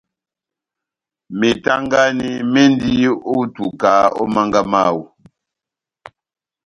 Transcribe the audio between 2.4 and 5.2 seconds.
mendi ó ituka ó mánga mawú.